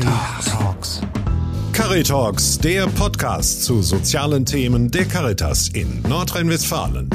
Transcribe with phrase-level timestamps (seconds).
[0.00, 1.02] Caritalks.
[1.74, 7.10] Caritalks, der Podcast zu sozialen Themen der Caritas in Nordrhein-Westfalen.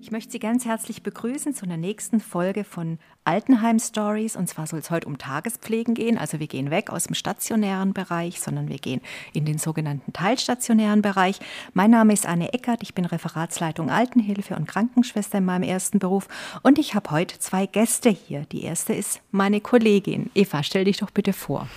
[0.00, 2.98] Ich möchte Sie ganz herzlich begrüßen zu einer nächsten Folge von
[3.28, 4.36] Altenheim Stories.
[4.36, 6.16] Und zwar soll es heute um Tagespflegen gehen.
[6.16, 9.02] Also wir gehen weg aus dem stationären Bereich, sondern wir gehen
[9.34, 11.38] in den sogenannten teilstationären Bereich.
[11.74, 12.82] Mein Name ist Anne Eckert.
[12.82, 16.26] Ich bin Referatsleitung Altenhilfe und Krankenschwester in meinem ersten Beruf.
[16.62, 18.46] Und ich habe heute zwei Gäste hier.
[18.50, 20.30] Die erste ist meine Kollegin.
[20.34, 21.68] Eva, stell dich doch bitte vor.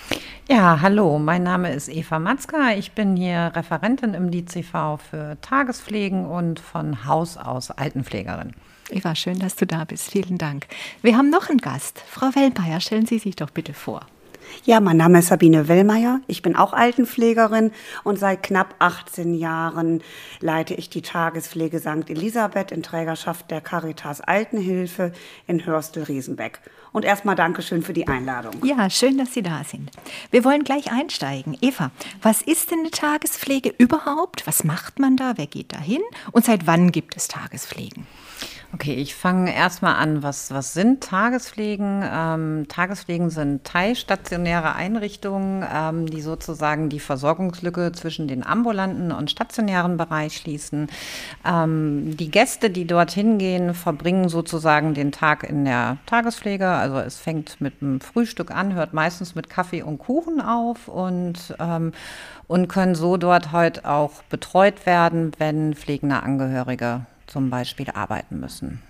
[0.48, 2.76] Ja, hallo, mein Name ist Eva Matzka.
[2.78, 8.54] Ich bin hier Referentin im DCV für Tagespflegen und von Haus aus Altenpflegerin.
[8.90, 10.12] Eva, schön, dass du da bist.
[10.12, 10.68] Vielen Dank.
[11.02, 12.04] Wir haben noch einen Gast.
[12.10, 14.06] Frau Wellmeier, stellen Sie sich doch bitte vor.
[14.64, 16.22] Ja, mein Name ist Sabine Wellmeier.
[16.28, 17.72] Ich bin auch Altenpflegerin
[18.04, 20.04] und seit knapp 18 Jahren
[20.40, 22.10] leite ich die Tagespflege St.
[22.10, 25.14] Elisabeth in Trägerschaft der Caritas Altenhilfe
[25.48, 26.60] in Hörstel-Riesenbeck.
[26.92, 28.54] Und erstmal Dankeschön für die Einladung.
[28.66, 29.90] Ja, schön, dass Sie da sind.
[30.30, 31.58] Wir wollen gleich einsteigen.
[31.62, 34.46] Eva, was ist denn eine Tagespflege überhaupt?
[34.46, 35.34] Was macht man da?
[35.38, 36.02] Wer geht da hin?
[36.34, 38.06] Und seit wann gibt es Tagespflegen?
[38.74, 40.24] Okay, ich fange erstmal an.
[40.24, 42.04] Was, was sind Tagespflegen?
[42.10, 49.98] Ähm, Tagespflegen sind teilstationäre Einrichtungen, ähm, die sozusagen die Versorgungslücke zwischen den ambulanten und stationären
[49.98, 50.88] Bereich schließen.
[51.46, 56.68] Ähm, die Gäste, die dorthin gehen, verbringen sozusagen den Tag in der Tagespflege.
[56.70, 61.56] Also es fängt mit einem Frühstück an, hört meistens mit Kaffee und Kuchen auf und,
[61.60, 61.92] ähm,
[62.48, 68.82] und können so dort heute auch betreut werden, wenn pflegende Angehörige zum Beispiel arbeiten müssen.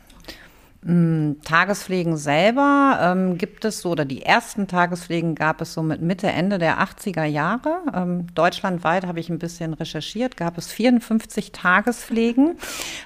[0.83, 6.01] Mm, Tagespflegen selber ähm, gibt es so, oder die ersten Tagespflegen gab es so mit
[6.01, 7.81] Mitte, Ende der 80er Jahre.
[7.93, 12.57] Ähm, deutschlandweit habe ich ein bisschen recherchiert, gab es 54 Tagespflegen.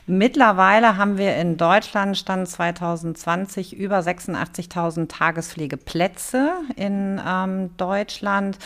[0.07, 8.57] Mittlerweile haben wir in Deutschland, Stand 2020, über 86.000 Tagespflegeplätze in ähm, Deutschland.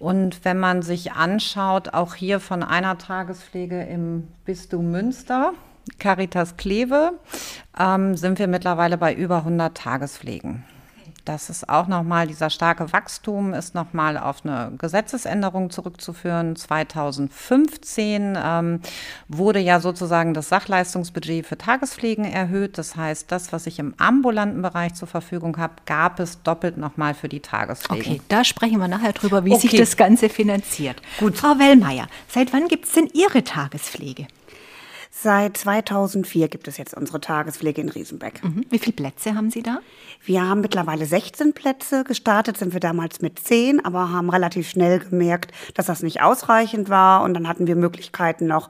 [0.00, 5.52] Und wenn man sich anschaut, auch hier von einer Tagespflege im Bistum Münster,
[5.98, 7.12] Caritas Kleve
[7.78, 10.64] ähm, sind wir mittlerweile bei über 100 Tagespflegen.
[11.28, 16.56] Das ist auch nochmal, dieser starke Wachstum ist nochmal auf eine Gesetzesänderung zurückzuführen.
[16.56, 18.80] 2015 ähm,
[19.28, 22.78] wurde ja sozusagen das Sachleistungsbudget für Tagespflegen erhöht.
[22.78, 27.12] Das heißt, das, was ich im ambulanten Bereich zur Verfügung habe, gab es doppelt nochmal
[27.12, 28.08] für die Tagespflege.
[28.08, 29.68] Okay, da sprechen wir nachher drüber, wie okay.
[29.68, 31.02] sich das Ganze finanziert.
[31.18, 31.36] Gut.
[31.36, 34.28] Frau Wellmeier, seit wann gibt es denn Ihre Tagespflege?
[35.20, 38.44] Seit 2004 gibt es jetzt unsere Tagespflege in Riesenbeck.
[38.44, 38.64] Mhm.
[38.70, 39.78] Wie viele Plätze haben Sie da?
[40.24, 42.04] Wir haben mittlerweile 16 Plätze.
[42.04, 46.88] Gestartet sind wir damals mit 10, aber haben relativ schnell gemerkt, dass das nicht ausreichend
[46.88, 47.22] war.
[47.22, 48.68] Und dann hatten wir Möglichkeiten noch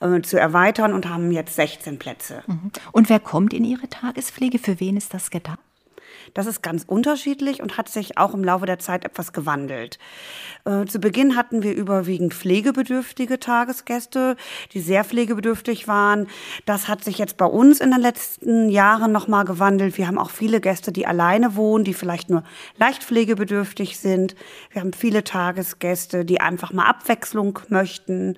[0.00, 2.44] äh, zu erweitern und haben jetzt 16 Plätze.
[2.46, 2.70] Mhm.
[2.92, 4.58] Und wer kommt in Ihre Tagespflege?
[4.58, 5.58] Für wen ist das gedacht?
[6.34, 9.98] Das ist ganz unterschiedlich und hat sich auch im Laufe der Zeit etwas gewandelt.
[10.64, 14.36] Äh, zu Beginn hatten wir überwiegend pflegebedürftige Tagesgäste,
[14.72, 16.28] die sehr pflegebedürftig waren.
[16.66, 19.98] Das hat sich jetzt bei uns in den letzten Jahren nochmal gewandelt.
[19.98, 22.44] Wir haben auch viele Gäste, die alleine wohnen, die vielleicht nur
[22.76, 24.34] leicht pflegebedürftig sind.
[24.70, 28.36] Wir haben viele Tagesgäste, die einfach mal Abwechslung möchten.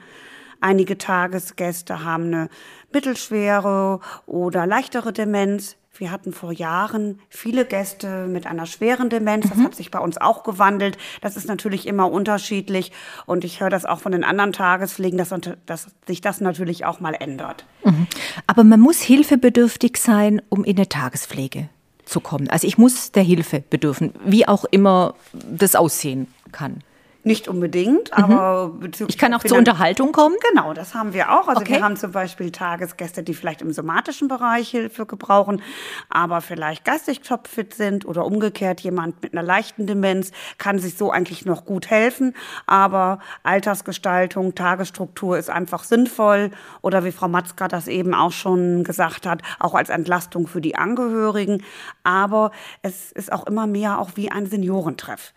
[0.60, 2.48] Einige Tagesgäste haben eine
[2.92, 5.76] mittelschwere oder leichtere Demenz.
[5.94, 9.48] Wir hatten vor Jahren viele Gäste mit einer schweren Demenz.
[9.48, 9.64] Das mhm.
[9.64, 10.96] hat sich bei uns auch gewandelt.
[11.20, 12.92] Das ist natürlich immer unterschiedlich.
[13.26, 15.34] Und ich höre das auch von den anderen Tagespflegen, dass,
[15.66, 17.66] dass sich das natürlich auch mal ändert.
[17.84, 18.06] Mhm.
[18.46, 21.68] Aber man muss hilfebedürftig sein, um in eine Tagespflege
[22.04, 22.48] zu kommen.
[22.48, 26.82] Also ich muss der Hilfe bedürfen, wie auch immer das aussehen kann.
[27.24, 28.24] Nicht unbedingt, mhm.
[28.24, 29.14] aber bezüglich.
[29.14, 30.34] Ich kann auch zur Unterhaltung kommen?
[30.50, 31.46] Genau, das haben wir auch.
[31.46, 31.74] Also okay.
[31.74, 35.62] wir haben zum Beispiel Tagesgäste, die vielleicht im somatischen Bereich Hilfe gebrauchen,
[36.08, 41.12] aber vielleicht geistig topfit sind oder umgekehrt jemand mit einer leichten Demenz kann sich so
[41.12, 42.34] eigentlich noch gut helfen.
[42.66, 46.50] Aber Altersgestaltung, Tagesstruktur ist einfach sinnvoll
[46.80, 50.74] oder wie Frau Matzka das eben auch schon gesagt hat, auch als Entlastung für die
[50.74, 51.62] Angehörigen.
[52.02, 52.50] Aber
[52.82, 55.32] es ist auch immer mehr auch wie ein Seniorentreff.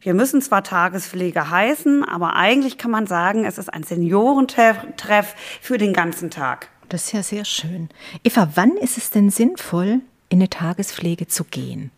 [0.00, 5.76] Wir müssen zwar Tagespflege heißen, aber eigentlich kann man sagen, es ist ein Seniorentreff für
[5.76, 6.68] den ganzen Tag.
[6.88, 7.88] Das ist ja sehr schön.
[8.22, 11.90] Eva, wann ist es denn sinnvoll, in eine Tagespflege zu gehen?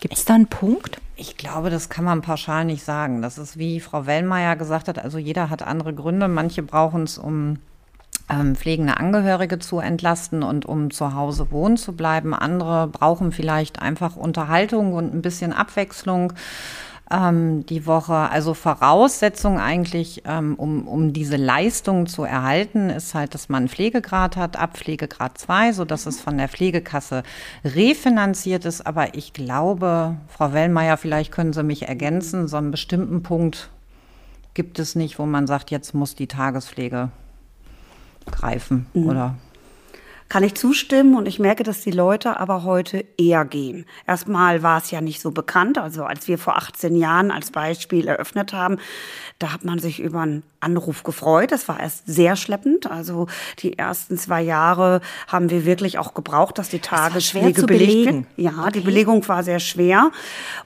[0.00, 0.98] Gibt es da einen Punkt?
[1.16, 3.20] Ich glaube, das kann man pauschal nicht sagen.
[3.20, 6.26] Das ist, wie Frau Wellmeier gesagt hat, also jeder hat andere Gründe.
[6.26, 7.58] Manche brauchen es, um
[8.30, 12.32] ähm, pflegende Angehörige zu entlasten und um zu Hause wohnen zu bleiben.
[12.32, 16.32] Andere brauchen vielleicht einfach Unterhaltung und ein bisschen Abwechslung.
[17.10, 18.14] Ähm, die Woche.
[18.14, 23.68] Also Voraussetzung eigentlich, ähm, um, um diese Leistung zu erhalten, ist halt, dass man einen
[23.68, 27.22] Pflegegrad hat, ab Pflegegrad 2, sodass es von der Pflegekasse
[27.64, 28.86] refinanziert ist.
[28.86, 33.70] Aber ich glaube, Frau Wellmeier, vielleicht können Sie mich ergänzen, so einen bestimmten Punkt
[34.54, 37.10] gibt es nicht, wo man sagt, jetzt muss die Tagespflege
[38.30, 39.06] greifen mhm.
[39.08, 39.34] oder
[40.30, 43.84] kann ich zustimmen und ich merke, dass die Leute aber heute eher gehen.
[44.06, 45.76] Erstmal war es ja nicht so bekannt.
[45.76, 48.78] Also als wir vor 18 Jahren als Beispiel eröffnet haben,
[49.40, 51.52] da hat man sich über einen Anruf gefreut.
[51.52, 52.90] Das war erst sehr schleppend.
[52.90, 53.26] Also
[53.60, 58.24] die ersten zwei Jahre haben wir wirklich auch gebraucht, dass die Tagespflege belegt wird.
[58.36, 58.72] Ja, okay.
[58.74, 60.10] die Belegung war sehr schwer.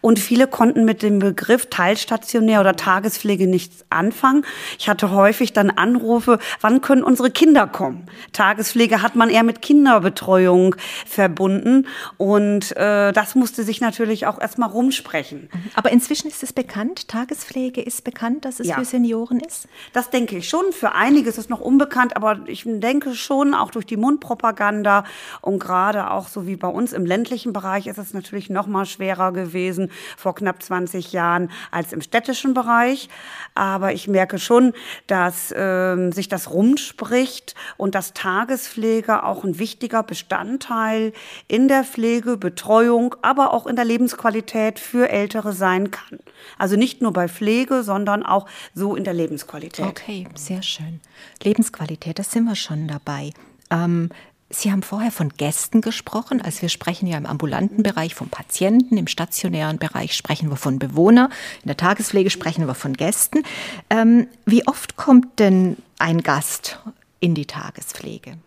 [0.00, 4.44] Und viele konnten mit dem Begriff Teilstationär oder Tagespflege nichts anfangen.
[4.78, 8.06] Ich hatte häufig dann Anrufe, wann können unsere Kinder kommen?
[8.32, 10.74] Tagespflege hat man eher mit Kinderbetreuung
[11.06, 11.86] verbunden.
[12.16, 15.48] Und äh, das musste sich natürlich auch erstmal rumsprechen.
[15.74, 18.76] Aber inzwischen ist es bekannt, Tagespflege ist bekannt, dass es ja.
[18.76, 19.68] für Senioren ist?
[19.92, 20.72] Das denke ich schon.
[20.72, 25.04] Für einige ist es noch unbekannt, aber ich denke schon, auch durch die Mundpropaganda
[25.40, 28.86] und gerade auch so wie bei uns im ländlichen Bereich ist es natürlich noch mal
[28.86, 33.08] schwerer gewesen vor knapp 20 Jahren als im städtischen Bereich.
[33.54, 34.72] Aber ich merke schon,
[35.06, 41.12] dass äh, sich das rumspricht und dass Tagespflege auch ein wichtiger Bestandteil
[41.48, 46.18] in der Pflege, Betreuung, aber auch in der Lebensqualität für Ältere sein kann.
[46.58, 49.73] Also nicht nur bei Pflege, sondern auch so in der Lebensqualität.
[49.78, 51.00] Okay, sehr schön.
[51.42, 53.32] Lebensqualität, da sind wir schon dabei.
[53.70, 54.10] Ähm,
[54.50, 56.40] Sie haben vorher von Gästen gesprochen.
[56.40, 60.78] Also wir sprechen ja im ambulanten Bereich von Patienten, im stationären Bereich sprechen wir von
[60.78, 61.32] Bewohnern,
[61.62, 63.42] in der Tagespflege sprechen wir von Gästen.
[63.90, 66.78] Ähm, wie oft kommt denn ein Gast
[67.20, 68.38] in die Tagespflege?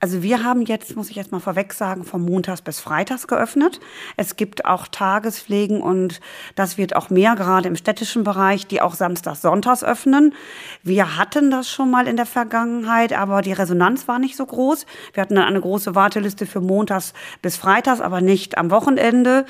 [0.00, 3.80] Also wir haben jetzt, muss ich jetzt mal vorweg sagen, vom Montags bis Freitags geöffnet.
[4.16, 6.20] Es gibt auch Tagespflegen und
[6.54, 10.34] das wird auch mehr, gerade im städtischen Bereich, die auch Samstags, Sonntags öffnen.
[10.84, 14.86] Wir hatten das schon mal in der Vergangenheit, aber die Resonanz war nicht so groß.
[15.14, 17.12] Wir hatten dann eine große Warteliste für Montags
[17.42, 19.46] bis Freitags, aber nicht am Wochenende.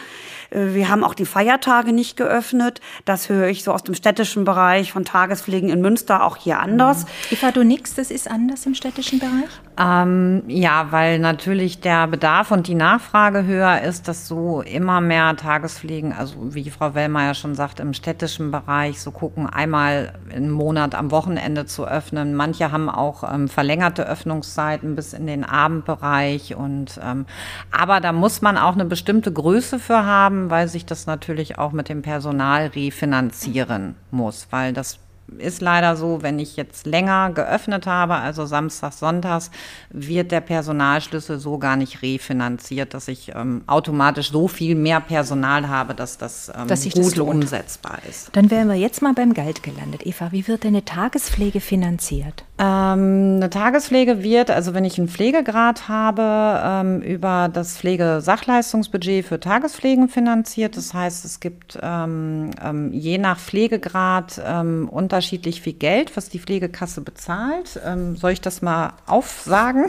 [0.50, 2.80] Äh, wir haben auch die Feiertage nicht geöffnet.
[3.04, 7.04] Das höre ich so aus dem städtischen Bereich von Tagespflegen in Münster auch hier anders.
[7.30, 9.50] Eva, du nix, das ist anders im städtischen Bereich?
[9.78, 15.37] Ähm, ja, weil natürlich der Bedarf und die Nachfrage höher ist, dass so immer mehr
[15.37, 20.94] Tagespflegen, also wie Frau Wellmeier schon sagt, im städtischen Bereich so gucken, einmal im Monat
[20.94, 22.35] am Wochenende zu öffnen.
[22.35, 27.26] Manche haben auch ähm, verlängerte Öffnungszeiten bis in den Abendbereich und ähm,
[27.70, 31.73] aber da muss man auch eine bestimmte Größe für haben, weil sich das natürlich auch
[31.73, 34.99] mit dem Personal refinanzieren muss, weil das
[35.36, 39.50] ist leider so, wenn ich jetzt länger geöffnet habe, also Samstags, Sonntags,
[39.90, 45.69] wird der Personalschlüssel so gar nicht refinanziert, dass ich ähm, automatisch so viel mehr Personal
[45.69, 48.30] habe, dass das ähm, dass gut das umsetzbar ist.
[48.32, 50.06] Dann wären wir jetzt mal beim Geld gelandet.
[50.06, 52.44] Eva, wie wird denn eine Tagespflege finanziert?
[52.60, 59.38] Ähm, eine Tagespflege wird, also wenn ich einen Pflegegrad habe, ähm, über das Pflegesachleistungsbudget für
[59.38, 60.76] Tagespflegen finanziert.
[60.76, 62.50] Das heißt, es gibt ähm,
[62.90, 67.81] je nach Pflegegrad unter unterschiedlich viel Geld, was die Pflegekasse bezahlt.
[68.14, 69.87] Soll ich das mal aufsagen?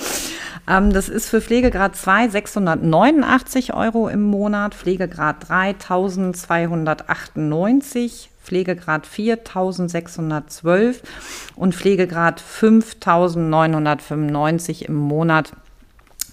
[0.66, 11.00] das ist für Pflegegrad 2 689 Euro im Monat, Pflegegrad 3 1298, Pflegegrad 4 1612
[11.56, 15.54] und Pflegegrad 5995 im Monat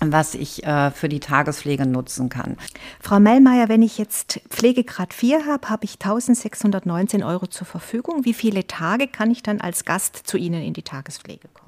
[0.02, 2.56] was ich äh, für die Tagespflege nutzen kann.
[3.02, 8.24] Frau Mellmeier, wenn ich jetzt Pflegegrad 4 habe, habe ich 1619 Euro zur Verfügung.
[8.24, 11.59] Wie viele Tage kann ich dann als Gast zu Ihnen in die Tagespflege kommen?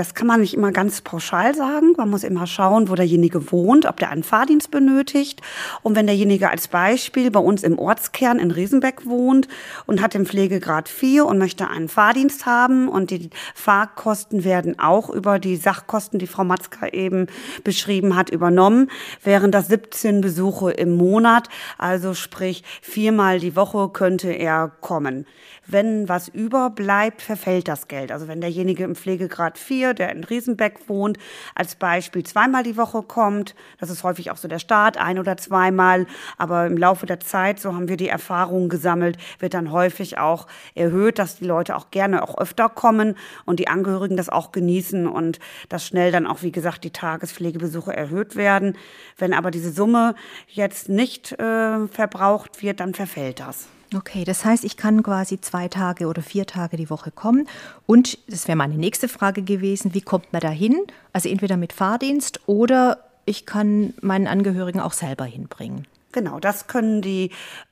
[0.00, 1.92] Das kann man nicht immer ganz pauschal sagen.
[1.98, 5.42] Man muss immer schauen, wo derjenige wohnt, ob der einen Fahrdienst benötigt.
[5.82, 9.46] Und wenn derjenige als Beispiel bei uns im Ortskern in Riesenbeck wohnt
[9.84, 15.10] und hat den Pflegegrad 4 und möchte einen Fahrdienst haben und die Fahrkosten werden auch
[15.10, 17.26] über die Sachkosten, die Frau Matzka eben
[17.62, 18.90] beschrieben hat, übernommen,
[19.22, 21.50] wären das 17 Besuche im Monat.
[21.76, 25.26] Also sprich, viermal die Woche könnte er kommen.
[25.72, 28.10] Wenn was überbleibt, verfällt das Geld.
[28.10, 31.16] Also wenn derjenige im Pflegegrad 4, der in Riesenbeck wohnt,
[31.54, 35.36] als Beispiel zweimal die Woche kommt, das ist häufig auch so der Start, ein oder
[35.36, 36.06] zweimal,
[36.38, 40.48] aber im Laufe der Zeit, so haben wir die Erfahrungen gesammelt, wird dann häufig auch
[40.74, 45.06] erhöht, dass die Leute auch gerne auch öfter kommen und die Angehörigen das auch genießen
[45.06, 48.76] und dass schnell dann auch, wie gesagt, die Tagespflegebesuche erhöht werden.
[49.16, 50.16] Wenn aber diese Summe
[50.48, 53.68] jetzt nicht äh, verbraucht wird, dann verfällt das.
[53.94, 57.48] Okay, das heißt, ich kann quasi zwei Tage oder vier Tage die Woche kommen.
[57.86, 60.76] Und das wäre meine nächste Frage gewesen, wie kommt man da hin?
[61.12, 65.86] Also entweder mit Fahrdienst oder ich kann meinen Angehörigen auch selber hinbringen.
[66.12, 67.30] Genau, das können die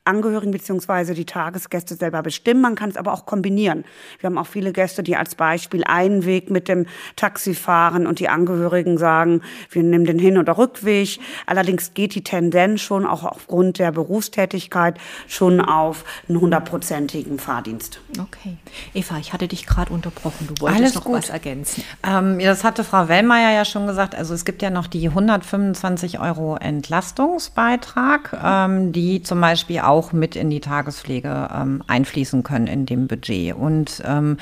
[0.09, 1.15] Angehörigen bzw.
[1.15, 2.62] die Tagesgäste selber bestimmen.
[2.62, 3.85] Man kann es aber auch kombinieren.
[4.19, 6.87] Wir haben auch viele Gäste, die als Beispiel einen Weg mit dem
[7.17, 11.21] Taxi fahren und die Angehörigen sagen, wir nehmen den Hin- oder Rückweg.
[11.47, 14.97] Allerdings geht die Tendenz schon auch aufgrund der Berufstätigkeit
[15.27, 18.00] schon auf einen hundertprozentigen Fahrdienst.
[18.19, 18.57] Okay.
[18.95, 20.49] Eva, ich hatte dich gerade unterbrochen.
[20.49, 21.19] Du wolltest Alles noch gut.
[21.19, 21.85] was ergänzen.
[22.03, 24.15] Ähm, das hatte Frau Wellmeier ja schon gesagt.
[24.15, 30.37] Also es gibt ja noch die 125 Euro Entlastungsbeitrag, ähm, die zum Beispiel auch mit
[30.37, 33.55] in die Tagespflege ähm, einfließen können in dem Budget.
[33.55, 34.38] Und ähm,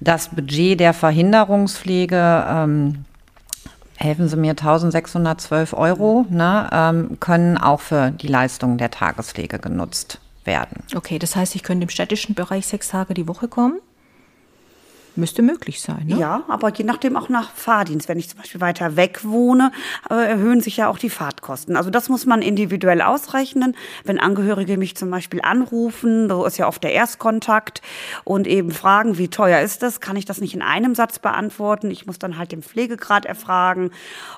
[0.00, 3.04] das Budget der Verhinderungspflege ähm,
[3.96, 10.20] helfen Sie mir, 1612 Euro, ne, ähm, können auch für die Leistung der Tagespflege genutzt
[10.44, 10.82] werden.
[10.96, 13.78] Okay, das heißt, ich könnte im städtischen Bereich sechs Tage die Woche kommen?
[15.20, 16.18] Müsste möglich sein, ne?
[16.18, 18.08] Ja, aber je nachdem auch nach Fahrdienst.
[18.08, 19.70] Wenn ich zum Beispiel weiter weg wohne,
[20.08, 21.76] äh, erhöhen sich ja auch die Fahrtkosten.
[21.76, 23.76] Also das muss man individuell ausrechnen.
[24.04, 27.82] Wenn Angehörige mich zum Beispiel anrufen, so ist ja oft der Erstkontakt,
[28.24, 31.90] und eben fragen, wie teuer ist das, kann ich das nicht in einem Satz beantworten.
[31.90, 33.90] Ich muss dann halt den Pflegegrad erfragen,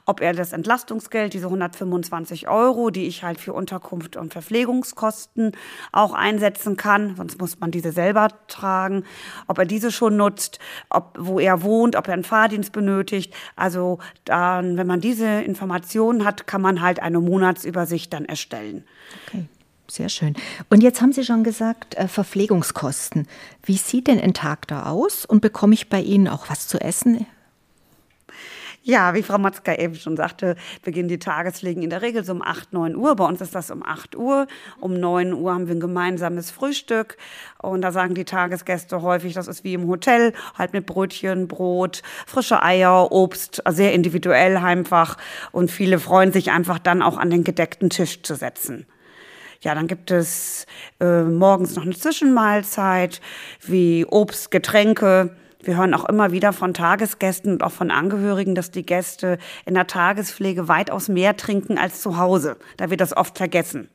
[0.06, 5.52] ob er das Entlastungsgeld, diese 125 Euro, die ich halt für Unterkunft und Verpflegungskosten
[5.92, 9.04] auch einsetzen kann, sonst muss man diese selber tragen,
[9.46, 10.58] ob er diese schon nutzt
[10.90, 13.34] ob, wo er wohnt, ob er einen Fahrdienst benötigt.
[13.56, 18.84] Also dann, wenn man diese Informationen hat, kann man halt eine Monatsübersicht dann erstellen.
[19.26, 19.46] Okay.
[19.92, 20.34] Sehr schön.
[20.70, 23.26] Und jetzt haben Sie schon gesagt, äh, Verpflegungskosten.
[23.62, 25.26] Wie sieht denn ein Tag da aus?
[25.26, 27.26] Und bekomme ich bei Ihnen auch was zu essen?
[28.84, 32.42] Ja, wie Frau Matzka eben schon sagte, beginnen die Tagespflegen in der Regel so um
[32.42, 33.14] 8, 9 Uhr.
[33.14, 34.48] Bei uns ist das um 8 Uhr.
[34.80, 37.16] Um 9 Uhr haben wir ein gemeinsames Frühstück.
[37.58, 42.02] Und da sagen die Tagesgäste häufig, das ist wie im Hotel, halt mit Brötchen, Brot,
[42.26, 45.16] frische Eier, Obst, sehr individuell einfach.
[45.52, 48.86] Und viele freuen sich einfach dann auch an den gedeckten Tisch zu setzen.
[49.60, 50.66] Ja, dann gibt es
[50.98, 53.20] äh, morgens noch eine Zwischenmahlzeit,
[53.60, 55.36] wie Obst, Getränke.
[55.62, 59.74] Wir hören auch immer wieder von Tagesgästen und auch von Angehörigen, dass die Gäste in
[59.74, 62.56] der Tagespflege weitaus mehr trinken als zu Hause.
[62.76, 63.88] Da wird das oft vergessen.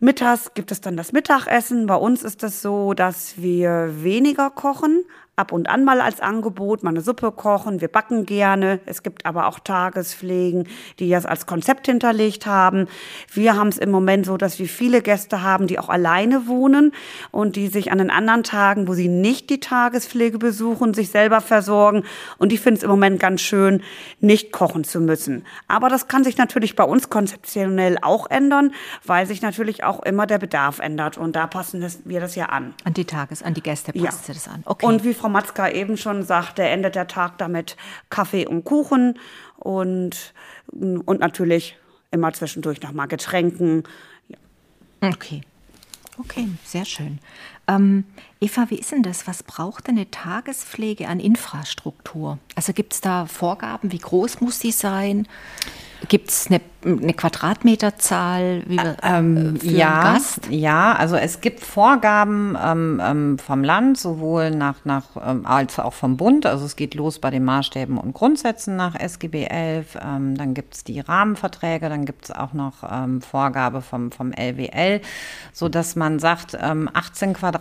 [0.00, 1.86] Mittags gibt es dann das Mittagessen.
[1.86, 5.04] Bei uns ist es so, dass wir weniger kochen,
[5.38, 7.80] ab und an mal als Angebot, mal eine Suppe kochen.
[7.80, 8.80] Wir backen gerne.
[8.86, 10.68] Es gibt aber auch Tagespflegen,
[10.98, 12.88] die das als Konzept hinterlegt haben.
[13.32, 16.92] Wir haben es im Moment so, dass wir viele Gäste haben, die auch alleine wohnen
[17.30, 21.40] und die sich an den anderen Tagen, wo sie nicht die Tagespflege besuchen, sich selber
[21.40, 22.04] versorgen.
[22.38, 23.82] Und die finden es im Moment ganz schön,
[24.20, 25.44] nicht kochen zu müssen.
[25.68, 28.72] Aber das kann sich natürlich bei uns konzeptionell auch ändern,
[29.04, 31.18] weil sich natürlich auch immer der Bedarf ändert.
[31.18, 32.74] Und da passen wir das ja an.
[32.84, 34.06] An die Tages-, an die Gäste Ja.
[34.06, 34.62] passt Sie das an.
[34.64, 34.86] Okay.
[34.86, 37.76] Und wie Frau Matzka eben schon sagte, endet der Tag damit
[38.10, 39.18] Kaffee und Kuchen
[39.56, 40.34] und,
[40.72, 41.76] und natürlich
[42.10, 43.84] immer zwischendurch nochmal Getränken.
[45.00, 45.42] Okay.
[46.18, 47.20] Okay, sehr schön.
[47.68, 48.04] Ähm,
[48.40, 49.26] Eva, wie ist denn das?
[49.26, 52.38] Was braucht denn eine Tagespflege an Infrastruktur?
[52.54, 55.26] Also gibt es da Vorgaben, wie groß muss sie sein?
[56.06, 60.46] Gibt es eine, eine Quadratmeterzahl wie wir, äh, für ja, einen Gast?
[60.48, 65.94] ja, also es gibt Vorgaben ähm, ähm, vom Land, sowohl nach, nach ähm, als auch
[65.94, 66.46] vom Bund.
[66.46, 69.98] Also es geht los bei den Maßstäben und Grundsätzen nach SGB 11.
[70.00, 74.32] Ähm, dann gibt es die Rahmenverträge, dann gibt es auch noch ähm, Vorgabe vom, vom
[74.32, 75.00] LWL,
[75.52, 77.57] so dass man sagt, ähm, 18 Quadratmeter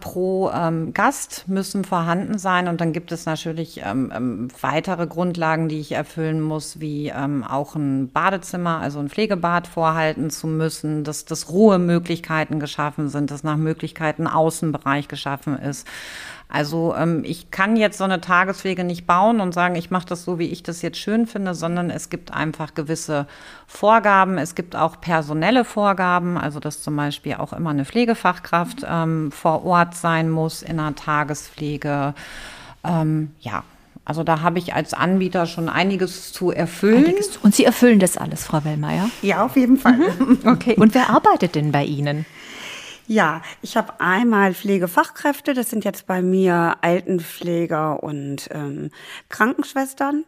[0.00, 2.68] pro ähm, Gast müssen vorhanden sein.
[2.68, 7.44] Und dann gibt es natürlich ähm, ähm, weitere Grundlagen, die ich erfüllen muss, wie ähm,
[7.44, 13.42] auch ein Badezimmer, also ein Pflegebad vorhalten zu müssen, dass, dass Ruhemöglichkeiten geschaffen sind, dass
[13.42, 15.86] nach Möglichkeiten Außenbereich geschaffen ist.
[16.48, 20.24] Also ähm, ich kann jetzt so eine Tagespflege nicht bauen und sagen, ich mache das
[20.24, 23.26] so, wie ich das jetzt schön finde, sondern es gibt einfach gewisse
[23.66, 24.38] Vorgaben.
[24.38, 29.64] Es gibt auch personelle Vorgaben, also dass zum Beispiel auch immer eine Pflegefachkraft ähm, vor
[29.66, 32.14] Ort sein muss in einer Tagespflege.
[32.82, 33.62] Ähm, ja,
[34.06, 37.14] also da habe ich als Anbieter schon einiges zu erfüllen.
[37.42, 39.10] Und Sie erfüllen das alles, Frau Wellmeier?
[39.20, 39.98] Ja, auf jeden Fall.
[40.46, 40.76] Okay.
[40.78, 42.24] Und wer arbeitet denn bei Ihnen?
[43.10, 48.90] Ja, ich habe einmal Pflegefachkräfte, das sind jetzt bei mir Altenpfleger und ähm,
[49.30, 50.24] Krankenschwestern,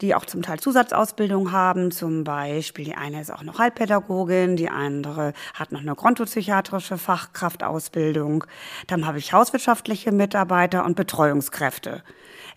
[0.00, 1.90] die auch zum Teil Zusatzausbildung haben.
[1.90, 8.44] Zum Beispiel die eine ist auch noch Heilpädagogin, die andere hat noch eine grontopsychiatrische Fachkraftausbildung.
[8.86, 12.02] Dann habe ich hauswirtschaftliche Mitarbeiter und Betreuungskräfte.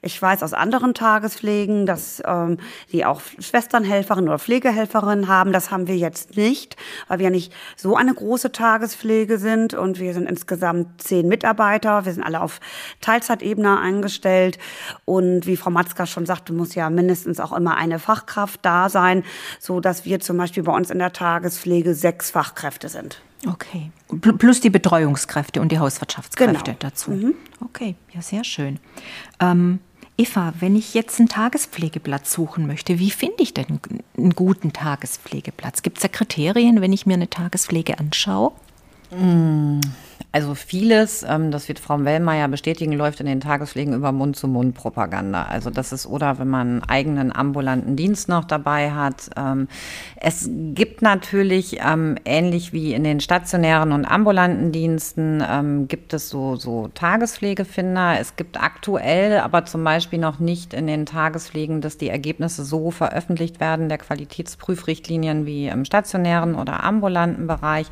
[0.06, 2.58] Ich weiß aus anderen Tagespflegen, dass ähm,
[2.92, 5.54] die auch Schwesternhelferinnen oder Pflegehelferinnen haben.
[5.54, 6.76] Das haben wir jetzt nicht,
[7.08, 12.04] weil wir nicht so eine große Tagespflege sind und wir sind insgesamt zehn Mitarbeiter.
[12.04, 12.60] Wir sind alle auf
[13.00, 14.60] Teilzeitebene eingestellt
[15.06, 18.90] und wie Frau Matzka schon sagte, muss ja mindestens mindestens auch immer eine Fachkraft da
[18.90, 19.24] sein,
[19.60, 23.22] so dass wir zum Beispiel bei uns in der Tagespflege sechs Fachkräfte sind.
[23.48, 23.92] Okay.
[24.38, 26.78] Plus die Betreuungskräfte und die Hauswirtschaftskräfte Genau.
[26.80, 27.34] dazu.
[27.60, 28.80] Okay, ja, sehr schön.
[29.40, 29.80] Ähm,
[30.18, 33.80] Eva, wenn ich jetzt einen Tagespflegeplatz suchen möchte, wie finde ich denn
[34.16, 35.82] einen guten Tagespflegeplatz?
[35.82, 38.52] Gibt es da Kriterien, wenn ich mir eine Tagespflege anschaue?
[40.36, 45.44] Also vieles, ähm, das wird Frau Wellmeier bestätigen, läuft in den Tagespflegen über Mund-zu-Mund-Propaganda.
[45.44, 49.30] Also das ist, oder wenn man einen eigenen ambulanten Dienst noch dabei hat.
[49.38, 49.68] Ähm,
[50.16, 56.30] es gibt natürlich, ähm, ähnlich wie in den stationären und ambulanten Diensten, ähm, gibt es
[56.30, 58.20] so, so Tagespflegefinder.
[58.20, 62.90] Es gibt aktuell aber zum Beispiel noch nicht in den Tagespflegen, dass die Ergebnisse so
[62.90, 67.86] veröffentlicht werden, der Qualitätsprüfrichtlinien wie im stationären oder ambulanten Bereich.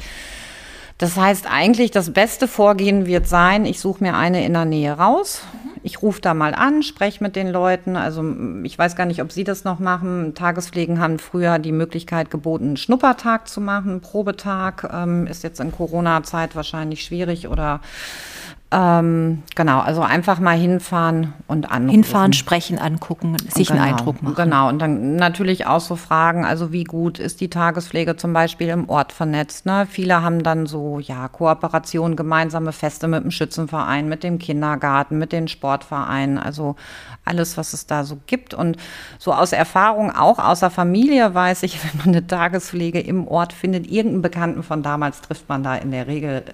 [1.01, 4.93] Das heißt eigentlich, das beste Vorgehen wird sein, ich suche mir eine in der Nähe
[4.93, 5.41] raus.
[5.81, 7.95] Ich rufe da mal an, spreche mit den Leuten.
[7.95, 8.23] Also
[8.61, 10.35] ich weiß gar nicht, ob Sie das noch machen.
[10.35, 14.91] Tagespflegen haben früher die Möglichkeit geboten, einen Schnuppertag zu machen, einen Probetag.
[14.93, 17.81] Ähm, ist jetzt in Corona-Zeit wahrscheinlich schwierig oder
[18.73, 21.89] ähm, genau, also einfach mal hinfahren und anrufen.
[21.89, 24.35] Hinfahren, sprechen, angucken, sich Genau, einen Eindruck machen.
[24.35, 28.69] Genau, und dann natürlich auch so Fragen, also wie gut ist die Tagespflege zum Beispiel
[28.69, 29.65] im Ort vernetzt.
[29.65, 29.87] Ne?
[29.89, 35.33] Viele haben dann so, ja, Kooperation, gemeinsame Feste mit dem Schützenverein, mit dem Kindergarten, mit
[35.33, 36.77] den Sportvereinen, also
[37.25, 38.53] alles, was es da so gibt.
[38.53, 38.77] Und
[39.19, 43.51] so aus Erfahrung, auch aus der Familie weiß ich, wenn man eine Tagespflege im Ort
[43.51, 46.45] findet, irgendeinen Bekannten von damals trifft man da in der Regel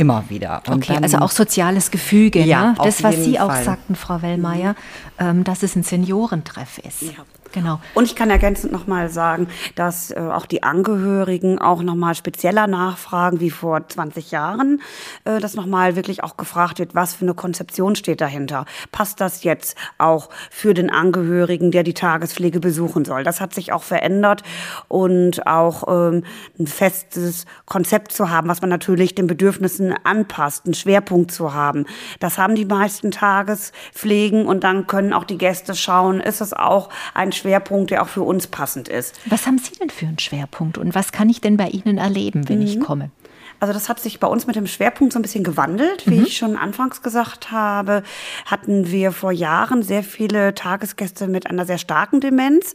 [0.00, 0.62] immer wieder.
[0.66, 2.40] Und Okay, dann- also auch soziales Gefüge.
[2.42, 2.74] Ja, ne?
[2.82, 3.64] Das, was Sie auch Fall.
[3.64, 4.74] sagten, Frau Wellmeier,
[5.18, 7.02] ähm, dass es ein Seniorentreff ist.
[7.02, 7.24] Ja.
[7.52, 7.80] Genau.
[7.94, 13.40] Und ich kann ergänzend nochmal sagen, dass äh, auch die Angehörigen auch nochmal spezieller nachfragen
[13.40, 14.80] wie vor 20 Jahren,
[15.24, 18.66] äh, dass nochmal wirklich auch gefragt wird, was für eine Konzeption steht dahinter.
[18.92, 23.24] Passt das jetzt auch für den Angehörigen, der die Tagespflege besuchen soll?
[23.24, 24.44] Das hat sich auch verändert
[24.86, 26.24] und auch ähm,
[26.58, 31.86] ein festes Konzept zu haben, was man natürlich den Bedürfnissen anpasst, einen Schwerpunkt zu haben.
[32.20, 36.90] Das haben die meisten Tagespflegen und dann können auch die Gäste schauen, ist es auch
[37.14, 39.14] ein Schwerpunkt, der auch für uns passend ist.
[39.26, 42.48] Was haben Sie denn für einen Schwerpunkt und was kann ich denn bei Ihnen erleben,
[42.48, 42.66] wenn Mhm.
[42.66, 43.10] ich komme?
[43.60, 46.10] Also das hat sich bei uns mit dem Schwerpunkt so ein bisschen gewandelt.
[46.10, 48.02] Wie ich schon anfangs gesagt habe,
[48.46, 52.72] hatten wir vor Jahren sehr viele Tagesgäste mit einer sehr starken Demenz.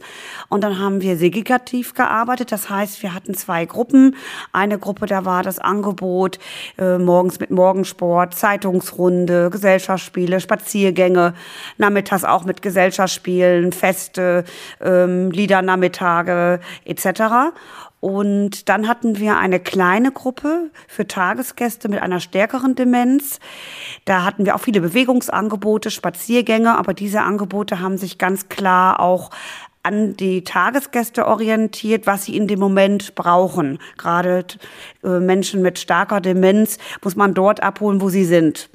[0.48, 2.52] Und dann haben wir segregativ gearbeitet.
[2.52, 4.14] Das heißt, wir hatten zwei Gruppen.
[4.52, 6.38] Eine Gruppe, da war das Angebot
[6.78, 11.34] äh, morgens mit Morgensport, Zeitungsrunde, Gesellschaftsspiele, Spaziergänge,
[11.78, 14.44] nachmittags auch mit Gesellschaftsspielen, Feste,
[14.80, 17.52] ähm, Liedernachmittage etc.
[18.00, 23.40] Und dann hatten wir eine kleine Gruppe für Tagesgäste mit einer stärkeren Demenz.
[24.04, 29.30] Da hatten wir auch viele Bewegungsangebote, Spaziergänge, aber diese Angebote haben sich ganz klar auch
[29.82, 33.78] an die Tagesgäste orientiert, was sie in dem Moment brauchen.
[33.96, 34.44] Gerade
[35.04, 38.68] äh, Menschen mit starker Demenz muss man dort abholen, wo sie sind.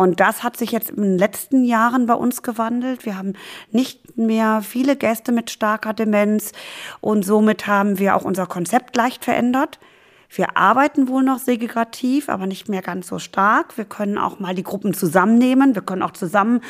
[0.00, 3.04] Und das hat sich jetzt in den letzten Jahren bei uns gewandelt.
[3.04, 3.34] Wir haben
[3.70, 6.52] nicht mehr viele Gäste mit starker Demenz
[7.02, 9.78] und somit haben wir auch unser Konzept leicht verändert.
[10.32, 13.76] Wir arbeiten wohl noch segregativ, aber nicht mehr ganz so stark.
[13.76, 15.74] Wir können auch mal die Gruppen zusammennehmen.
[15.74, 16.60] Wir können auch zusammen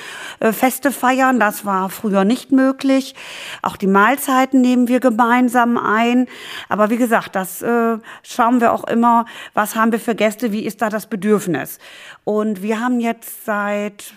[0.40, 1.38] äh, Feste feiern.
[1.38, 3.14] Das war früher nicht möglich.
[3.60, 6.26] Auch die Mahlzeiten nehmen wir gemeinsam ein.
[6.70, 10.64] Aber wie gesagt, das äh, schauen wir auch immer, was haben wir für Gäste, wie
[10.64, 11.78] ist da das Bedürfnis.
[12.24, 14.14] Und wir haben jetzt seit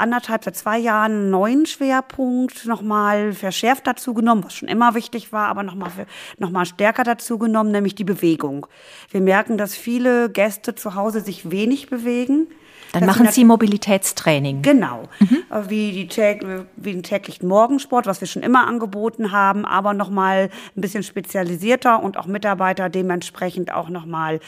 [0.00, 5.32] anderthalb, seit zwei Jahren einen neuen Schwerpunkt nochmal verschärft dazu genommen, was schon immer wichtig
[5.32, 5.90] war, aber nochmal
[6.38, 8.66] noch mal stärker dazu genommen, nämlich die Bewegung.
[9.10, 12.48] Wir merken, dass viele Gäste zu Hause sich wenig bewegen.
[12.92, 14.62] Dann machen Sie Mobilitätstraining.
[14.62, 15.08] Genau,
[15.50, 16.08] Äh, wie, die
[16.76, 22.02] wie den täglichen Morgensport, was wir schon immer angeboten haben, aber nochmal ein bisschen spezialisierter
[22.02, 24.40] und auch Mitarbeiter dementsprechend auch nochmal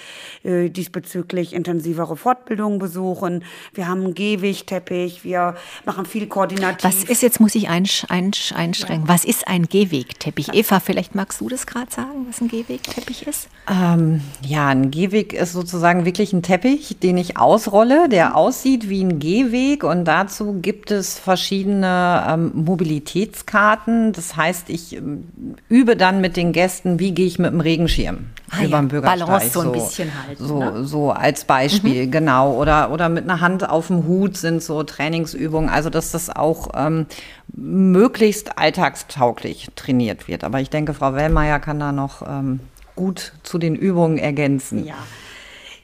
[0.44, 3.44] äh, diesbezüglich intensivere Fortbildungen besuchen.
[3.74, 6.84] Wir haben einen Gehwegteppich, wir machen viel koordinativ.
[6.84, 10.52] Was ist jetzt, muss ich einsch, einsch, einschränken, was ist ein Gehwegteppich?
[10.52, 13.48] Eva, vielleicht magst du das gerade sagen, was ein Gehwegteppich ist?
[13.70, 19.02] Ähm, ja, ein Gehweg ist sozusagen wirklich ein Teppich, den ich ausrolle, der aussieht wie
[19.02, 24.12] ein Gehweg und dazu gibt es verschiedene ähm, Mobilitätskarten.
[24.12, 25.24] Das heißt, ich ähm,
[25.68, 28.88] übe dann mit den Gästen, wie gehe ich mit dem Regenschirm Ah über ja, den
[28.88, 29.26] Bürgersteig.
[29.26, 30.84] Balance so ein bisschen halten, So, ne?
[30.84, 32.54] so als Beispiel, genau.
[32.54, 35.70] Oder, oder mit einer Hand auf dem Hut sind so Trainingsübungen.
[35.70, 37.06] Also, dass das auch ähm,
[37.54, 40.44] möglichst alltagstauglich trainiert wird.
[40.44, 42.60] Aber ich denke, Frau Wellmeier kann da noch ähm,
[42.94, 44.86] gut zu den Übungen ergänzen.
[44.86, 44.94] Ja.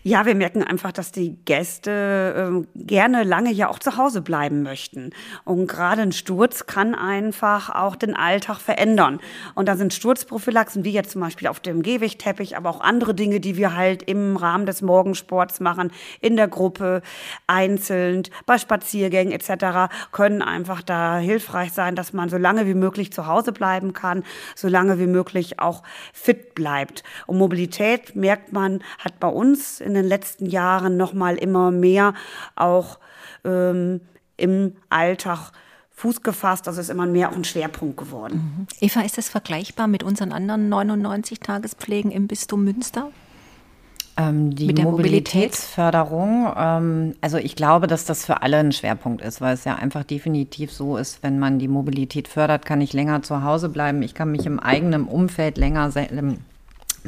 [0.08, 4.62] Ja, wir merken einfach, dass die Gäste äh, gerne lange ja auch zu Hause bleiben
[4.62, 5.10] möchten.
[5.44, 9.20] Und gerade ein Sturz kann einfach auch den Alltag verändern.
[9.54, 13.38] Und da sind Sturzprophylaxen, wie jetzt zum Beispiel auf dem Gehwegteppich, aber auch andere Dinge,
[13.38, 15.92] die wir halt im Rahmen des Morgensports machen,
[16.22, 17.02] in der Gruppe,
[17.46, 23.12] einzeln, bei Spaziergängen etc., können einfach da hilfreich sein, dass man so lange wie möglich
[23.12, 25.82] zu Hause bleiben kann, so lange wie möglich auch
[26.14, 27.04] fit bleibt.
[27.26, 32.14] Und Mobilität merkt man, hat bei uns in den letzten Jahren noch mal immer mehr
[32.56, 32.98] auch
[33.44, 34.00] ähm,
[34.36, 35.52] im Alltag
[35.90, 36.68] Fuß gefasst.
[36.68, 38.36] Also ist immer mehr auch ein Schwerpunkt geworden.
[38.58, 38.66] Mhm.
[38.80, 43.10] Eva, ist das vergleichbar mit unseren anderen 99 Tagespflegen im Bistum Münster?
[44.16, 49.22] Ähm, die Mit der Mobilitätsförderung, ähm, also ich glaube, dass das für alle ein Schwerpunkt
[49.22, 52.92] ist, weil es ja einfach definitiv so ist, wenn man die Mobilität fördert, kann ich
[52.92, 55.92] länger zu Hause bleiben, ich kann mich im eigenen Umfeld länger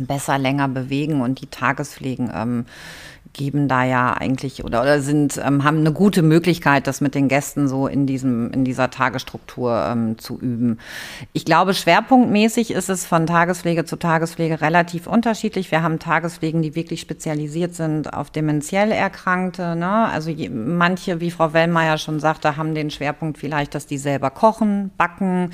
[0.07, 2.67] besser länger bewegen und die Tagespflegen ähm,
[3.33, 7.29] geben da ja eigentlich oder, oder sind, ähm, haben eine gute Möglichkeit, das mit den
[7.29, 10.79] Gästen so in diesem, in dieser Tagesstruktur ähm, zu üben.
[11.33, 15.71] Ich glaube, schwerpunktmäßig ist es von Tagespflege zu Tagespflege relativ unterschiedlich.
[15.71, 19.77] Wir haben Tagespflegen, die wirklich spezialisiert sind auf dementiell Erkrankte.
[19.77, 19.91] Ne?
[19.91, 24.31] Also je, manche, wie Frau Wellmeier schon sagte, haben den Schwerpunkt vielleicht, dass die selber
[24.31, 25.53] kochen, backen.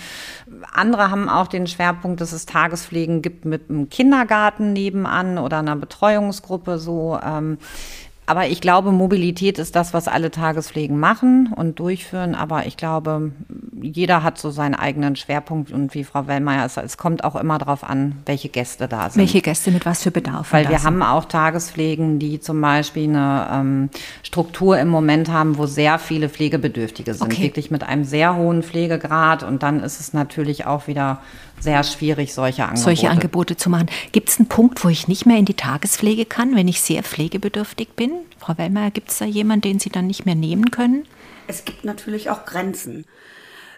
[0.72, 5.76] Andere haben auch den Schwerpunkt, dass es Tagespflegen gibt mit einem Kindergarten nebenan oder einer
[5.76, 7.18] Betreuungsgruppe so.
[7.22, 7.58] Ähm,
[8.28, 12.34] aber ich glaube, Mobilität ist das, was alle Tagespflegen machen und durchführen.
[12.34, 13.30] Aber ich glaube,
[13.80, 15.70] jeder hat so seinen eigenen Schwerpunkt.
[15.70, 19.20] Und wie Frau Wellmeier sagt, es kommt auch immer darauf an, welche Gäste da sind.
[19.20, 20.52] Welche Gäste mit was für Bedarf?
[20.52, 20.86] Weil wir sind.
[20.86, 23.90] haben auch Tagespflegen, die zum Beispiel eine ähm,
[24.24, 27.32] Struktur im Moment haben, wo sehr viele Pflegebedürftige sind.
[27.32, 27.44] Okay.
[27.44, 29.44] Wirklich mit einem sehr hohen Pflegegrad.
[29.44, 31.20] Und dann ist es natürlich auch wieder
[31.60, 32.82] sehr schwierig, solche Angebote.
[32.82, 33.88] Solche Angebote zu machen.
[34.12, 37.02] Gibt es einen Punkt, wo ich nicht mehr in die Tagespflege kann, wenn ich sehr
[37.02, 38.12] pflegebedürftig bin?
[38.38, 41.06] Frau Wellmeier, gibt es da jemanden, den Sie dann nicht mehr nehmen können?
[41.48, 43.04] Es gibt natürlich auch Grenzen.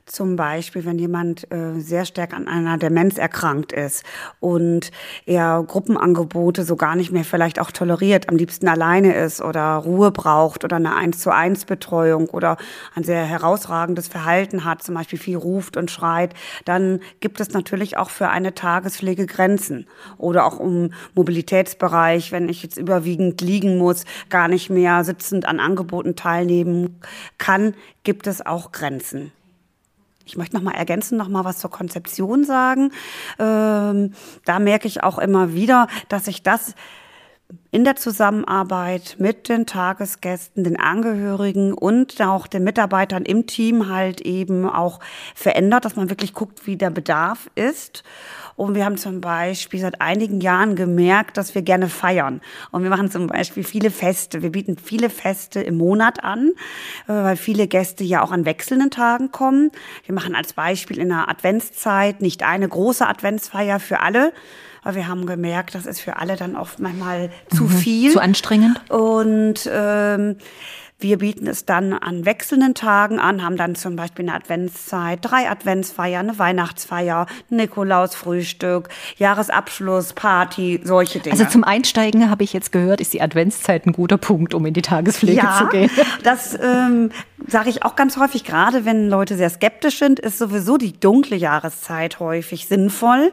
[0.08, 4.04] Zum Beispiel, wenn jemand äh, sehr stark an einer Demenz erkrankt ist
[4.40, 4.90] und
[5.26, 10.10] er Gruppenangebote so gar nicht mehr vielleicht auch toleriert, am liebsten alleine ist oder Ruhe
[10.10, 12.56] braucht oder eine eins zu eins Betreuung oder
[12.94, 16.32] ein sehr herausragendes Verhalten hat, zum Beispiel viel ruft und schreit,
[16.64, 19.86] dann gibt es natürlich auch für eine Tagespflege Grenzen.
[20.16, 25.60] Oder auch im Mobilitätsbereich, wenn ich jetzt überwiegend liegen muss, gar nicht mehr sitzend an
[25.60, 26.98] Angeboten teilnehmen
[27.36, 29.32] kann, gibt es auch Grenzen.
[30.28, 32.92] Ich möchte noch mal ergänzen, noch mal was zur Konzeption sagen.
[33.38, 34.12] Ähm,
[34.44, 36.74] da merke ich auch immer wieder, dass ich das
[37.70, 44.20] in der Zusammenarbeit mit den Tagesgästen, den Angehörigen und auch den Mitarbeitern im Team halt
[44.20, 45.00] eben auch
[45.34, 48.04] verändert, dass man wirklich guckt, wie der Bedarf ist.
[48.58, 52.40] Und wir haben zum Beispiel seit einigen Jahren gemerkt, dass wir gerne feiern.
[52.72, 54.42] Und wir machen zum Beispiel viele Feste.
[54.42, 56.50] Wir bieten viele Feste im Monat an,
[57.06, 59.70] äh, weil viele Gäste ja auch an wechselnden Tagen kommen.
[60.06, 64.32] Wir machen als Beispiel in der Adventszeit nicht eine große Adventsfeier für alle,
[64.82, 68.12] weil wir haben gemerkt, das ist für alle dann oft manchmal zu mhm, viel.
[68.12, 68.80] Zu anstrengend.
[68.90, 70.36] Und ähm,
[71.00, 75.48] wir bieten es dann an wechselnden Tagen an, haben dann zum Beispiel eine Adventszeit, drei
[75.48, 81.38] Adventsfeier, eine Weihnachtsfeier, Nikolausfrühstück, Jahresabschluss, Party, solche Dinge.
[81.38, 84.74] Also zum Einsteigen habe ich jetzt gehört, ist die Adventszeit ein guter Punkt, um in
[84.74, 85.90] die Tagespflege ja, zu gehen.
[86.24, 87.11] Das ähm,
[87.46, 91.37] sage ich auch ganz häufig, gerade wenn Leute sehr skeptisch sind, ist sowieso die dunkle
[91.37, 93.32] Jahreszeit häufig sinnvoll.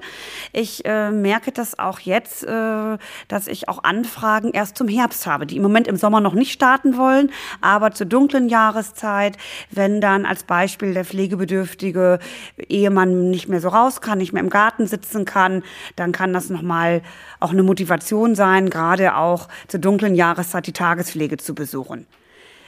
[0.53, 2.97] Ich äh, merke das auch jetzt, äh,
[3.27, 6.51] dass ich auch Anfragen erst zum Herbst habe, die im Moment im Sommer noch nicht
[6.51, 9.37] starten wollen, aber zur dunklen Jahreszeit,
[9.71, 12.19] wenn dann als Beispiel der pflegebedürftige
[12.57, 15.63] Ehemann nicht mehr so raus kann, nicht mehr im Garten sitzen kann,
[15.95, 17.01] dann kann das nochmal
[17.39, 22.07] auch eine Motivation sein, gerade auch zur dunklen Jahreszeit die Tagespflege zu besuchen.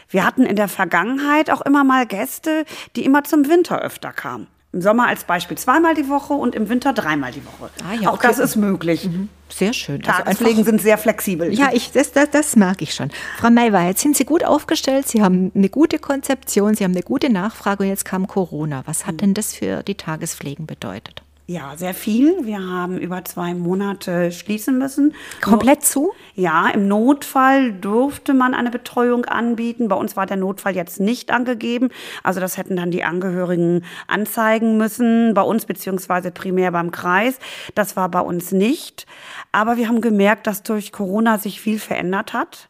[0.10, 4.48] Wir hatten in der Vergangenheit auch immer mal Gäste, die immer zum Winter öfter kamen.
[4.74, 7.70] Im Sommer als Beispiel zweimal die Woche und im Winter dreimal die Woche.
[7.84, 9.06] Ah, ja, Auch das ist möglich.
[9.06, 9.30] Mhm.
[9.50, 10.02] Sehr schön.
[10.02, 11.54] Tagespflegen also sind sehr flexibel.
[11.54, 13.10] Ja, ich, das, das, das mag ich schon.
[13.38, 17.04] Frau Mayweir, jetzt sind Sie gut aufgestellt, Sie haben eine gute Konzeption, Sie haben eine
[17.04, 18.84] gute Nachfrage und jetzt kam Corona.
[18.86, 19.20] Was hat mhm.
[19.20, 21.24] denn das für die Tagespflegen bedeutet?
[21.50, 22.46] Ja, sehr viel.
[22.46, 25.16] Wir haben über zwei Monate schließen müssen.
[25.40, 26.12] Komplett zu?
[26.36, 29.88] Ja, im Notfall durfte man eine Betreuung anbieten.
[29.88, 31.88] Bei uns war der Notfall jetzt nicht angegeben.
[32.22, 37.40] Also das hätten dann die Angehörigen anzeigen müssen, bei uns beziehungsweise primär beim Kreis.
[37.76, 39.06] Das war bei uns nicht.
[39.54, 42.68] Aber wir haben gemerkt, dass durch Corona sich viel verändert hat.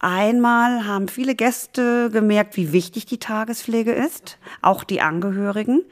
[0.00, 5.82] Einmal haben viele Gäste gemerkt, wie wichtig die Tagespflege ist, auch die Angehörigen.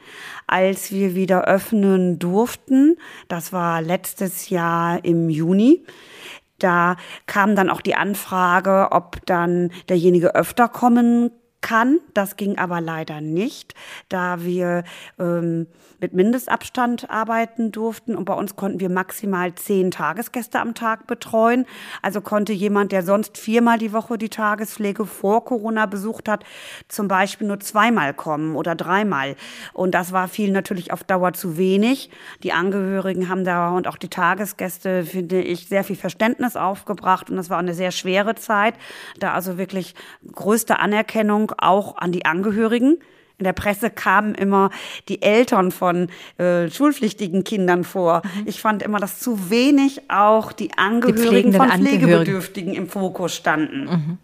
[0.47, 5.85] Als wir wieder öffnen durften, das war letztes Jahr im Juni,
[6.59, 6.95] Da
[7.27, 11.31] kam dann auch die Anfrage, ob dann derjenige öfter kommen
[11.67, 11.99] kann.
[12.13, 13.73] Das ging aber leider nicht,
[14.07, 14.85] da wir
[15.19, 15.67] ähm,
[15.99, 21.65] mit Mindestabstand arbeiten durften und bei uns konnten wir maximal zehn Tagesgäste am Tag betreuen.
[22.01, 26.45] Also konnte jemand, der sonst viermal die Woche die Tagespflege vor Corona besucht hat,
[26.87, 29.35] zum Beispiel nur zweimal kommen oder dreimal.
[29.73, 32.09] Und das war viel natürlich auf Dauer zu wenig.
[32.43, 37.35] Die Angehörigen haben da und auch die Tagesgäste, finde ich, sehr viel Verständnis aufgebracht und
[37.35, 38.75] das war eine sehr schwere Zeit,
[39.19, 39.95] da also wirklich
[40.31, 42.99] größte Anerkennung auch an die Angehörigen.
[43.39, 44.71] In der Presse kamen immer
[45.09, 48.23] die Eltern von äh, schulpflichtigen Kindern vor.
[48.23, 48.47] Mhm.
[48.47, 53.85] Ich fand immer, dass zu wenig auch die Angehörigen die von Pflegebedürftigen im Fokus standen.
[53.85, 54.17] Mhm.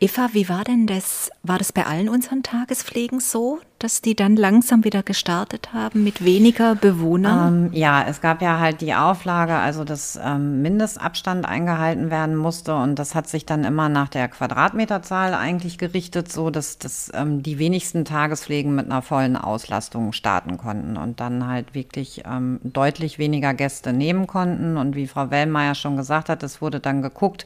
[0.00, 1.30] Eva, wie war denn das?
[1.42, 6.24] War das bei allen unseren Tagespflegen so, dass die dann langsam wieder gestartet haben mit
[6.24, 7.66] weniger Bewohnern?
[7.66, 12.74] Ähm, ja, es gab ja halt die Auflage, also dass ähm, Mindestabstand eingehalten werden musste
[12.74, 17.42] und das hat sich dann immer nach der Quadratmeterzahl eigentlich gerichtet, so dass, dass ähm,
[17.42, 23.18] die wenigsten Tagespflegen mit einer vollen Auslastung starten konnten und dann halt wirklich ähm, deutlich
[23.18, 27.44] weniger Gäste nehmen konnten und wie Frau Wellmeier schon gesagt hat, es wurde dann geguckt,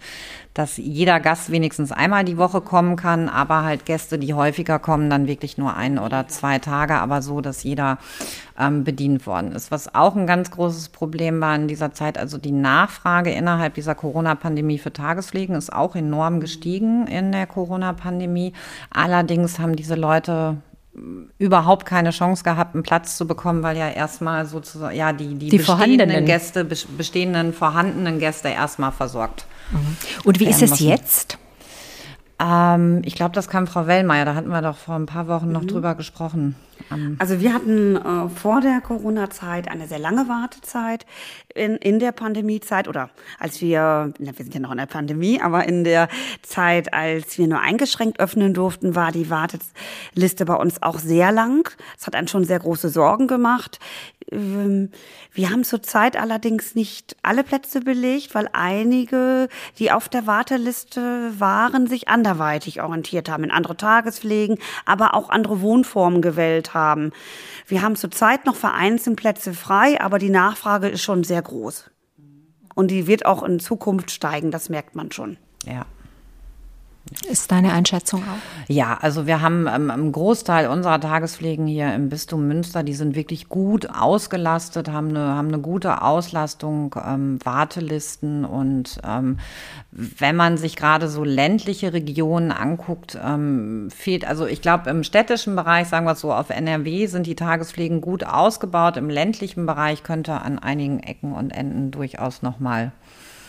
[0.55, 5.11] dass jeder Gast wenigstens einmal die Woche kommen kann, aber halt Gäste, die häufiger kommen,
[5.11, 7.99] dann wirklich nur ein oder zwei Tage, aber so, dass jeder
[8.59, 9.71] ähm, bedient worden ist.
[9.71, 13.95] Was auch ein ganz großes Problem war in dieser Zeit, also die Nachfrage innerhalb dieser
[13.95, 18.53] Corona-Pandemie für Tagespflegen ist auch enorm gestiegen in der Corona-Pandemie.
[18.91, 20.57] Allerdings haben diese Leute
[21.39, 25.49] überhaupt keine Chance gehabt, einen Platz zu bekommen, weil ja erstmal sozusagen ja die, die,
[25.49, 29.97] die bestehenden Gäste, bestehenden vorhandenen Gäste erstmal versorgt Mhm.
[30.25, 31.39] Und wie ist es jetzt?
[32.41, 34.25] Ähm, ich glaube, das kam Frau Wellmeier.
[34.25, 35.69] Da hatten wir doch vor ein paar Wochen noch mhm.
[35.69, 36.57] drüber gesprochen.
[37.19, 41.07] Also wir hatten äh, vor der Corona-Zeit eine sehr lange Wartezeit
[41.55, 45.41] in, in der Pandemiezeit oder als wir, na, wir sind ja noch in der Pandemie,
[45.41, 46.09] aber in der
[46.43, 51.71] Zeit, als wir nur eingeschränkt öffnen durften, war die Warteliste bei uns auch sehr lang.
[51.99, 53.79] Es hat einen schon sehr große Sorgen gemacht.
[54.31, 54.91] Ähm,
[55.33, 61.87] wir haben zurzeit allerdings nicht alle Plätze belegt, weil einige, die auf der Warteliste waren,
[61.87, 67.13] sich anderweitig orientiert haben, in andere Tagespflegen, aber auch andere Wohnformen gewählt haben.
[67.67, 71.91] Wir haben zurzeit noch vereinzelt Plätze frei, aber die Nachfrage ist schon sehr groß.
[72.75, 75.37] Und die wird auch in Zukunft steigen, das merkt man schon.
[75.65, 75.87] Ja.
[77.29, 78.69] Ist deine Einschätzung auch?
[78.69, 83.17] Ja, also wir haben ähm, einen Großteil unserer Tagespflegen hier im Bistum Münster, die sind
[83.17, 89.39] wirklich gut ausgelastet, haben eine, haben eine gute Auslastung, ähm, Wartelisten und ähm,
[89.91, 95.57] wenn man sich gerade so ländliche Regionen anguckt, ähm, fehlt, also ich glaube im städtischen
[95.57, 100.05] Bereich, sagen wir es so, auf NRW sind die Tagespflegen gut ausgebaut, im ländlichen Bereich
[100.05, 102.93] könnte an einigen Ecken und Enden durchaus nochmal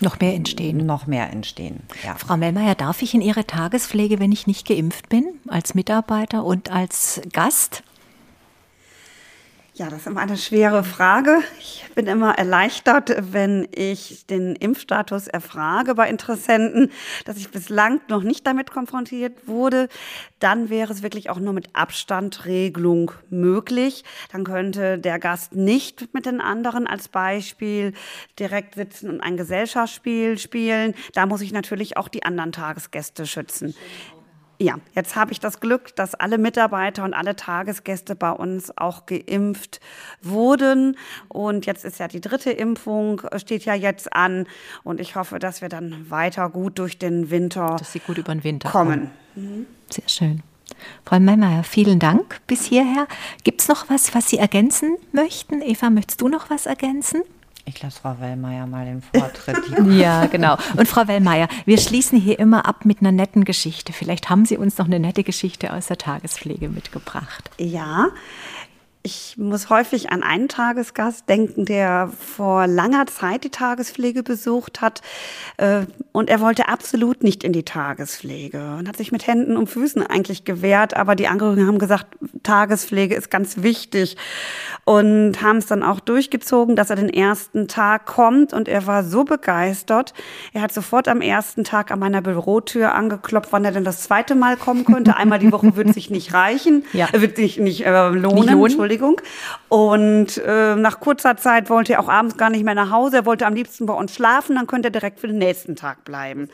[0.02, 0.86] noch mehr entstehen.
[0.86, 1.82] Noch mehr entstehen.
[2.04, 2.16] Ja.
[2.16, 6.72] Frau Mellmeier, darf ich in Ihre Tagespflege, wenn ich nicht geimpft bin, als Mitarbeiter und
[6.72, 7.84] als Gast?
[9.74, 11.40] Ja, das ist immer eine schwere Frage.
[11.58, 16.92] Ich bin immer erleichtert, wenn ich den Impfstatus erfrage bei Interessenten,
[17.24, 19.88] dass ich bislang noch nicht damit konfrontiert wurde.
[20.40, 24.04] Dann wäre es wirklich auch nur mit Abstandregelung möglich.
[24.34, 27.94] Dann könnte der Gast nicht mit den anderen als Beispiel
[28.38, 30.96] direkt sitzen und ein Gesellschaftsspiel spielen.
[31.14, 33.74] Da muss ich natürlich auch die anderen Tagesgäste schützen.
[34.62, 39.08] Ja, jetzt habe ich das Glück, dass alle Mitarbeiter und alle Tagesgäste bei uns auch
[39.08, 39.80] geimpft
[40.22, 40.98] wurden.
[41.30, 44.46] Und jetzt ist ja die dritte Impfung, steht ja jetzt an.
[44.84, 48.36] Und ich hoffe, dass wir dann weiter gut durch den Winter, dass Sie gut über
[48.36, 49.10] den Winter kommen.
[49.34, 49.66] kommen.
[49.90, 50.44] Sehr schön.
[51.06, 53.08] Frau Meimeyer, vielen Dank bis hierher.
[53.44, 55.64] Gibt es noch was, was Sie ergänzen möchten?
[55.64, 57.24] Eva, möchtest du noch was ergänzen?
[57.66, 59.58] Ich lasse Frau Wellmeier mal den Vortritt.
[59.92, 60.58] ja, genau.
[60.78, 63.94] Und Frau Wellmeier, wir schließen hier immer ab mit einer netten Geschichte.
[63.94, 67.52] Vielleicht haben Sie uns noch eine nette Geschichte aus der Tagespflege mitgebracht.
[67.60, 68.10] Ja,
[69.04, 75.02] ich muss häufig an einen Tagesgast denken, der vor langer Zeit die Tagespflege besucht hat.
[75.58, 79.68] Äh, und er wollte absolut nicht in die Tagespflege und hat sich mit Händen und
[79.68, 80.96] Füßen eigentlich gewehrt.
[80.96, 84.18] Aber die Angehörigen haben gesagt, Tagespflege ist ganz wichtig.
[84.86, 88.54] Und haben es dann auch durchgezogen, dass er den ersten Tag kommt.
[88.54, 90.14] Und er war so begeistert.
[90.54, 94.36] Er hat sofort am ersten Tag an meiner Bürotür angeklopft, wann er denn das zweite
[94.36, 95.16] Mal kommen könnte.
[95.16, 97.08] Einmal die Woche wird sich nicht reichen, ja.
[97.14, 98.36] wird sich nicht äh, lohnen.
[98.36, 98.91] Nicht lohnen.
[98.92, 99.22] Entschuldigung.
[99.70, 103.18] Und äh, nach kurzer Zeit wollte er auch abends gar nicht mehr nach Hause.
[103.18, 106.04] Er wollte am liebsten bei uns schlafen, dann könnte er direkt für den nächsten Tag
[106.04, 106.50] bleiben.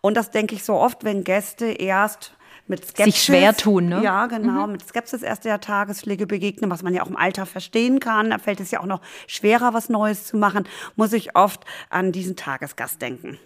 [0.00, 2.34] Und das denke ich so oft, wenn Gäste erst
[2.66, 4.02] mit Skepsis, sich schwer tun, ne?
[4.02, 4.72] Ja, genau, mhm.
[4.72, 8.28] mit Skepsis erst der Tagespflege begegnen, was man ja auch im Alter verstehen kann.
[8.28, 12.12] Da fällt es ja auch noch schwerer, was Neues zu machen, muss ich oft an
[12.12, 13.38] diesen Tagesgast denken.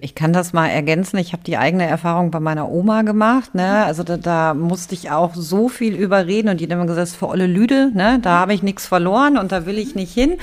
[0.00, 1.18] Ich kann das mal ergänzen.
[1.18, 3.54] Ich habe die eigene Erfahrung bei meiner Oma gemacht.
[3.54, 3.84] Ne?
[3.84, 7.10] Also da, da musste ich auch so viel überreden und die hat immer gesagt, das
[7.10, 8.18] ist für olle Lüde, ne?
[8.20, 10.38] da habe ich nichts verloren und da will ich nicht hin.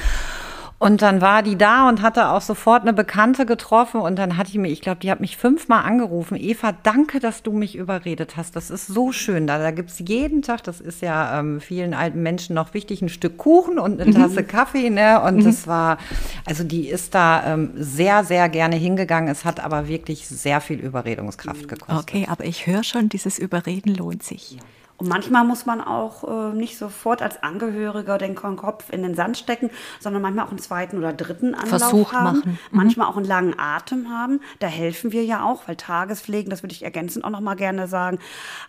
[0.84, 4.02] Und dann war die da und hatte auch sofort eine Bekannte getroffen.
[4.02, 6.36] Und dann hatte ich mir, ich glaube, die hat mich fünfmal angerufen.
[6.38, 8.58] Eva, danke, dass du mich überredet hast.
[8.58, 9.48] Das ist so schön.
[9.48, 13.02] Da, da gibt es jeden Tag, das ist ja ähm, vielen alten Menschen noch wichtig,
[13.02, 14.16] ein Stück Kuchen und eine mhm.
[14.16, 14.90] Tasse Kaffee.
[14.90, 15.22] Ne?
[15.22, 15.46] Und mhm.
[15.46, 16.00] das war,
[16.44, 19.30] also die ist da ähm, sehr, sehr gerne hingegangen.
[19.30, 21.98] Es hat aber wirklich sehr viel Überredungskraft gekostet.
[21.98, 24.58] Okay, aber ich höre schon, dieses Überreden lohnt sich.
[24.58, 24.60] Ja.
[25.04, 29.38] Und manchmal muss man auch äh, nicht sofort als Angehöriger den Kopf in den Sand
[29.38, 32.38] stecken, sondern manchmal auch einen zweiten oder dritten Anlauf Versuch haben.
[32.38, 32.52] Machen.
[32.52, 32.78] Mhm.
[32.78, 34.40] Manchmal auch einen langen Atem haben.
[34.60, 37.90] Da helfen wir ja auch, weil Tagespflegen, das würde ich ergänzend auch noch mal gerne
[37.90, 38.18] sagen,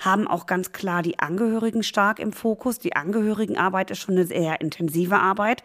[0.00, 2.80] haben auch ganz klar die Angehörigen stark im Fokus.
[2.80, 5.62] Die Angehörigenarbeit ist schon eine sehr intensive Arbeit.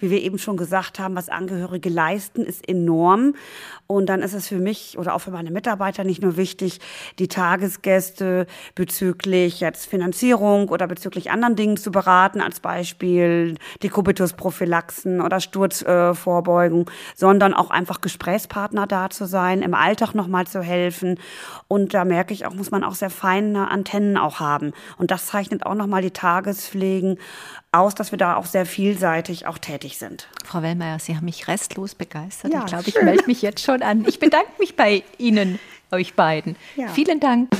[0.00, 3.36] Wie wir eben schon gesagt haben, was Angehörige leisten, ist enorm.
[3.86, 6.80] Und dann ist es für mich oder auch für meine Mitarbeiter nicht nur wichtig,
[7.20, 15.40] die Tagesgäste bezüglich jetzt Finanzierung oder bezüglich anderen Dingen zu beraten, als Beispiel Dekubitusprophylaxen oder
[15.40, 21.18] Sturzvorbeugung, äh, sondern auch einfach Gesprächspartner da zu sein, im Alltag nochmal zu helfen.
[21.68, 24.72] Und da merke ich auch, muss man auch sehr feine Antennen auch haben.
[24.96, 27.18] Und das zeichnet auch nochmal die Tagespflegen
[27.70, 30.26] aus, dass wir da auch sehr vielseitig auch tätig sind.
[30.44, 32.52] Frau Wellmeier, Sie haben mich restlos begeistert.
[32.52, 34.06] Ja, ich glaube, ich melde mich jetzt schon an.
[34.08, 35.58] Ich bedanke mich bei Ihnen,
[35.90, 36.56] euch beiden.
[36.76, 36.88] Ja.
[36.88, 37.50] Vielen Dank.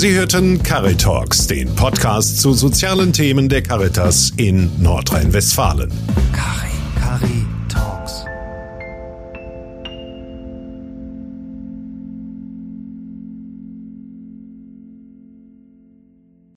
[0.00, 5.90] Sie hörten Caritalks, den Podcast zu sozialen Themen der Caritas in Nordrhein-Westfalen.
[6.32, 8.19] Cari, Cari Talks.